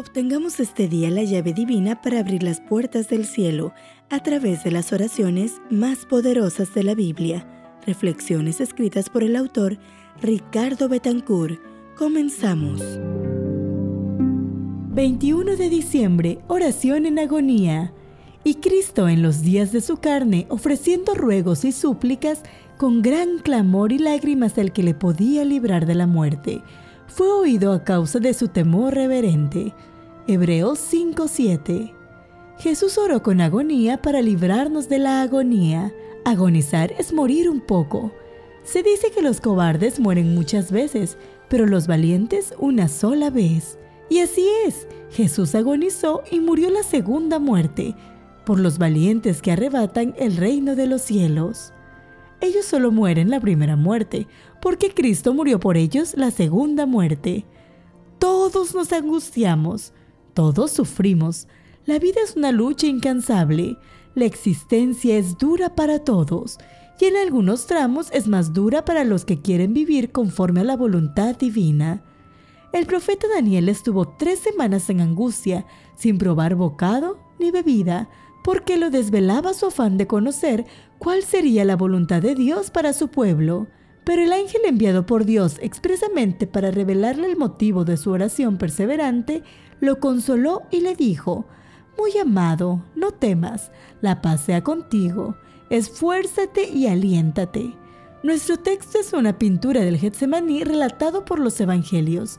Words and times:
Obtengamos 0.00 0.60
este 0.60 0.88
día 0.88 1.10
la 1.10 1.24
llave 1.24 1.52
divina 1.52 2.00
para 2.00 2.20
abrir 2.20 2.42
las 2.42 2.58
puertas 2.58 3.10
del 3.10 3.26
cielo 3.26 3.74
a 4.08 4.22
través 4.22 4.64
de 4.64 4.70
las 4.70 4.94
oraciones 4.94 5.60
más 5.68 6.06
poderosas 6.06 6.72
de 6.72 6.84
la 6.84 6.94
Biblia. 6.94 7.46
Reflexiones 7.86 8.62
escritas 8.62 9.10
por 9.10 9.22
el 9.22 9.36
autor 9.36 9.76
Ricardo 10.22 10.88
Betancourt. 10.88 11.60
Comenzamos. 11.98 12.80
21 14.94 15.56
de 15.56 15.68
diciembre, 15.68 16.38
oración 16.48 17.04
en 17.04 17.18
agonía. 17.18 17.92
Y 18.42 18.54
Cristo 18.54 19.06
en 19.06 19.20
los 19.20 19.42
días 19.42 19.70
de 19.70 19.82
su 19.82 19.98
carne, 19.98 20.46
ofreciendo 20.48 21.14
ruegos 21.14 21.66
y 21.66 21.72
súplicas, 21.72 22.42
con 22.78 23.02
gran 23.02 23.40
clamor 23.40 23.92
y 23.92 23.98
lágrimas 23.98 24.56
al 24.56 24.72
que 24.72 24.82
le 24.82 24.94
podía 24.94 25.44
librar 25.44 25.84
de 25.84 25.94
la 25.94 26.06
muerte, 26.06 26.62
fue 27.06 27.30
oído 27.30 27.74
a 27.74 27.84
causa 27.84 28.18
de 28.18 28.32
su 28.32 28.48
temor 28.48 28.94
reverente. 28.94 29.74
Hebreos 30.32 30.78
5:7 30.78 31.92
Jesús 32.56 32.98
oró 32.98 33.20
con 33.20 33.40
agonía 33.40 34.00
para 34.00 34.22
librarnos 34.22 34.88
de 34.88 35.00
la 35.00 35.22
agonía. 35.22 35.92
Agonizar 36.24 36.92
es 37.00 37.12
morir 37.12 37.50
un 37.50 37.60
poco. 37.60 38.12
Se 38.62 38.84
dice 38.84 39.10
que 39.10 39.22
los 39.22 39.40
cobardes 39.40 39.98
mueren 39.98 40.32
muchas 40.36 40.70
veces, 40.70 41.18
pero 41.48 41.66
los 41.66 41.88
valientes 41.88 42.54
una 42.60 42.86
sola 42.86 43.30
vez. 43.30 43.76
Y 44.08 44.20
así 44.20 44.46
es, 44.64 44.86
Jesús 45.10 45.56
agonizó 45.56 46.22
y 46.30 46.38
murió 46.38 46.70
la 46.70 46.84
segunda 46.84 47.40
muerte, 47.40 47.96
por 48.46 48.60
los 48.60 48.78
valientes 48.78 49.42
que 49.42 49.50
arrebatan 49.50 50.14
el 50.16 50.36
reino 50.36 50.76
de 50.76 50.86
los 50.86 51.02
cielos. 51.02 51.72
Ellos 52.40 52.66
solo 52.66 52.92
mueren 52.92 53.30
la 53.30 53.40
primera 53.40 53.74
muerte, 53.74 54.28
porque 54.62 54.94
Cristo 54.94 55.34
murió 55.34 55.58
por 55.58 55.76
ellos 55.76 56.14
la 56.16 56.30
segunda 56.30 56.86
muerte. 56.86 57.46
Todos 58.20 58.76
nos 58.76 58.92
angustiamos, 58.92 59.92
todos 60.34 60.70
sufrimos. 60.70 61.48
La 61.86 61.98
vida 61.98 62.20
es 62.24 62.36
una 62.36 62.52
lucha 62.52 62.86
incansable. 62.86 63.76
La 64.14 64.24
existencia 64.24 65.16
es 65.16 65.38
dura 65.38 65.74
para 65.74 66.00
todos 66.00 66.58
y 67.00 67.06
en 67.06 67.16
algunos 67.16 67.66
tramos 67.66 68.08
es 68.12 68.28
más 68.28 68.52
dura 68.52 68.84
para 68.84 69.04
los 69.04 69.24
que 69.24 69.40
quieren 69.40 69.72
vivir 69.72 70.12
conforme 70.12 70.60
a 70.60 70.64
la 70.64 70.76
voluntad 70.76 71.36
divina. 71.36 72.02
El 72.72 72.86
profeta 72.86 73.26
Daniel 73.34 73.68
estuvo 73.68 74.06
tres 74.06 74.38
semanas 74.38 74.90
en 74.90 75.00
angustia, 75.00 75.66
sin 75.96 76.18
probar 76.18 76.54
bocado 76.54 77.18
ni 77.38 77.50
bebida, 77.50 78.08
porque 78.44 78.76
lo 78.76 78.90
desvelaba 78.90 79.54
su 79.54 79.66
afán 79.66 79.96
de 79.96 80.06
conocer 80.06 80.66
cuál 80.98 81.24
sería 81.24 81.64
la 81.64 81.76
voluntad 81.76 82.20
de 82.20 82.34
Dios 82.34 82.70
para 82.70 82.92
su 82.92 83.08
pueblo. 83.08 83.66
Pero 84.04 84.22
el 84.22 84.32
ángel 84.32 84.62
enviado 84.66 85.06
por 85.06 85.24
Dios 85.24 85.56
expresamente 85.60 86.46
para 86.46 86.70
revelarle 86.70 87.26
el 87.26 87.36
motivo 87.36 87.84
de 87.84 87.96
su 87.96 88.10
oración 88.10 88.58
perseverante, 88.58 89.42
lo 89.80 90.00
consoló 90.00 90.62
y 90.70 90.80
le 90.80 90.94
dijo, 90.94 91.46
Muy 91.98 92.16
amado, 92.18 92.84
no 92.94 93.12
temas, 93.12 93.70
la 94.00 94.22
paz 94.22 94.42
sea 94.42 94.62
contigo, 94.62 95.36
esfuérzate 95.68 96.68
y 96.68 96.86
aliéntate. 96.86 97.74
Nuestro 98.22 98.58
texto 98.58 98.98
es 98.98 99.12
una 99.12 99.38
pintura 99.38 99.80
del 99.80 99.96
Getsemaní 99.96 100.64
relatado 100.64 101.24
por 101.24 101.38
los 101.38 101.60
evangelios 101.60 102.38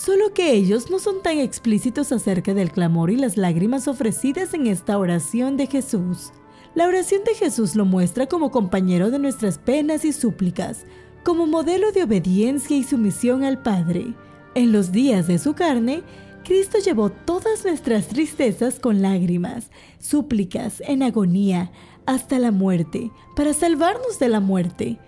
solo 0.00 0.32
que 0.32 0.52
ellos 0.52 0.90
no 0.90 0.98
son 0.98 1.22
tan 1.22 1.38
explícitos 1.38 2.12
acerca 2.12 2.54
del 2.54 2.70
clamor 2.70 3.10
y 3.10 3.16
las 3.16 3.36
lágrimas 3.36 3.88
ofrecidas 3.88 4.54
en 4.54 4.66
esta 4.66 4.98
oración 4.98 5.56
de 5.56 5.66
Jesús. 5.66 6.32
La 6.74 6.86
oración 6.86 7.24
de 7.24 7.34
Jesús 7.34 7.74
lo 7.74 7.84
muestra 7.84 8.26
como 8.26 8.52
compañero 8.52 9.10
de 9.10 9.18
nuestras 9.18 9.58
penas 9.58 10.04
y 10.04 10.12
súplicas, 10.12 10.86
como 11.24 11.46
modelo 11.46 11.90
de 11.90 12.04
obediencia 12.04 12.76
y 12.76 12.84
sumisión 12.84 13.42
al 13.42 13.60
Padre. 13.60 14.14
En 14.54 14.70
los 14.70 14.92
días 14.92 15.26
de 15.26 15.38
su 15.38 15.54
carne, 15.54 16.02
Cristo 16.44 16.78
llevó 16.78 17.10
todas 17.10 17.64
nuestras 17.64 18.06
tristezas 18.06 18.78
con 18.78 19.02
lágrimas, 19.02 19.70
súplicas, 19.98 20.80
en 20.86 21.02
agonía, 21.02 21.72
hasta 22.06 22.38
la 22.38 22.52
muerte, 22.52 23.10
para 23.34 23.52
salvarnos 23.52 24.18
de 24.20 24.28
la 24.28 24.40
muerte. 24.40 24.98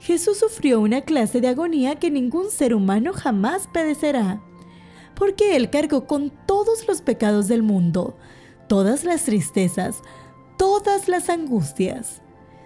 Jesús 0.00 0.38
sufrió 0.38 0.80
una 0.80 1.02
clase 1.02 1.40
de 1.40 1.48
agonía 1.48 1.94
que 1.94 2.10
ningún 2.10 2.50
ser 2.50 2.74
humano 2.74 3.12
jamás 3.12 3.68
padecerá, 3.72 4.42
porque 5.14 5.54
Él 5.54 5.70
cargó 5.70 6.06
con 6.06 6.32
todos 6.46 6.86
los 6.88 7.00
pecados 7.00 7.46
del 7.46 7.62
mundo, 7.62 8.16
todas 8.68 9.04
las 9.04 9.24
tristezas, 9.24 10.02
todas 10.56 11.08
las 11.08 11.28
angustias. 11.28 12.22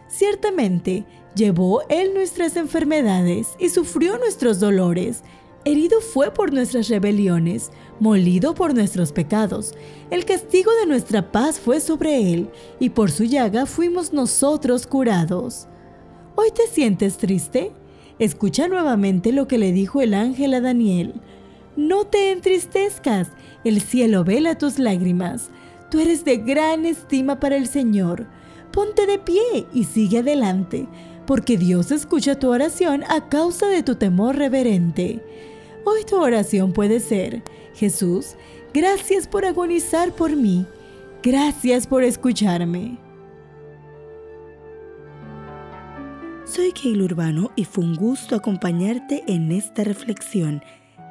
Ciertamente, 0.08 1.04
llevó 1.34 1.82
Él 1.88 2.14
nuestras 2.14 2.56
enfermedades 2.56 3.48
y 3.58 3.68
sufrió 3.68 4.18
nuestros 4.18 4.58
dolores. 4.58 5.22
Herido 5.64 6.00
fue 6.00 6.32
por 6.32 6.52
nuestras 6.52 6.88
rebeliones, 6.88 7.70
molido 8.00 8.54
por 8.54 8.74
nuestros 8.74 9.12
pecados. 9.12 9.74
El 10.10 10.24
castigo 10.24 10.70
de 10.80 10.86
nuestra 10.86 11.30
paz 11.30 11.60
fue 11.60 11.80
sobre 11.80 12.32
Él, 12.32 12.50
y 12.80 12.90
por 12.90 13.10
su 13.10 13.24
llaga 13.24 13.66
fuimos 13.66 14.12
nosotros 14.12 14.86
curados. 14.86 15.68
¿Hoy 16.36 16.48
te 16.54 16.66
sientes 16.68 17.18
triste? 17.18 17.72
Escucha 18.18 18.68
nuevamente 18.68 19.32
lo 19.32 19.46
que 19.46 19.58
le 19.58 19.72
dijo 19.72 20.00
el 20.00 20.14
ángel 20.14 20.54
a 20.54 20.60
Daniel. 20.60 21.20
No 21.76 22.06
te 22.06 22.30
entristezcas, 22.32 23.28
el 23.64 23.80
cielo 23.80 24.24
vela 24.24 24.56
tus 24.56 24.78
lágrimas. 24.78 25.50
Tú 25.90 26.00
eres 26.00 26.24
de 26.24 26.36
gran 26.36 26.84
estima 26.84 27.40
para 27.40 27.56
el 27.56 27.66
Señor. 27.66 28.26
Ponte 28.72 29.06
de 29.06 29.18
pie 29.18 29.66
y 29.72 29.84
sigue 29.84 30.18
adelante, 30.18 30.86
porque 31.26 31.56
Dios 31.56 31.90
escucha 31.90 32.38
tu 32.38 32.50
oración 32.50 33.04
a 33.08 33.28
causa 33.28 33.66
de 33.66 33.82
tu 33.82 33.94
temor 33.96 34.36
reverente. 34.36 35.24
Hoy 35.84 36.04
tu 36.04 36.16
oración 36.16 36.72
puede 36.72 37.00
ser, 37.00 37.42
Jesús, 37.74 38.36
gracias 38.74 39.26
por 39.26 39.46
agonizar 39.46 40.12
por 40.12 40.36
mí. 40.36 40.66
Gracias 41.22 41.86
por 41.86 42.04
escucharme. 42.04 42.98
Soy 46.44 46.72
Keil 46.72 47.02
Urbano 47.02 47.50
y 47.56 47.64
fue 47.64 47.84
un 47.84 47.94
gusto 47.94 48.36
acompañarte 48.36 49.24
en 49.26 49.52
esta 49.52 49.84
reflexión. 49.84 50.62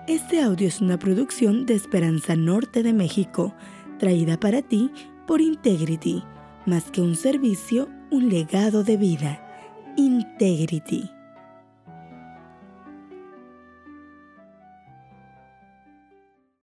Este 0.08 0.42
audio 0.42 0.68
es 0.68 0.82
una 0.82 0.98
producción 0.98 1.66
de 1.66 1.76
Esperanza 1.76 2.36
Norte 2.36 2.82
de 2.82 2.94
México, 2.94 3.54
traída 3.98 4.40
para 4.40 4.62
ti 4.62 4.92
por 5.26 5.42
Integrity, 5.42 6.24
más 6.66 6.90
que 6.92 7.02
un 7.02 7.16
servicio, 7.16 7.90
un 8.12 8.30
legado 8.30 8.84
de 8.84 8.98
vida. 8.98 9.44
Integrity. 9.98 11.17